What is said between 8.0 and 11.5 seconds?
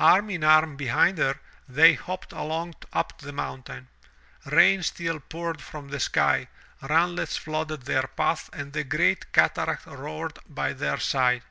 path and the great cataract roared by their side.